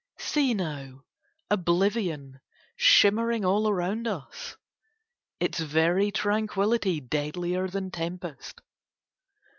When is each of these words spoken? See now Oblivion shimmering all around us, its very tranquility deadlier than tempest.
See 0.17 0.55
now 0.55 1.03
Oblivion 1.51 2.39
shimmering 2.75 3.45
all 3.45 3.69
around 3.69 4.07
us, 4.07 4.57
its 5.39 5.59
very 5.59 6.09
tranquility 6.11 6.99
deadlier 6.99 7.67
than 7.67 7.91
tempest. 7.91 8.61